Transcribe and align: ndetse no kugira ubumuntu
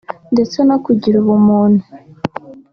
ndetse 0.33 0.57
no 0.67 0.77
kugira 0.85 1.15
ubumuntu 1.19 1.83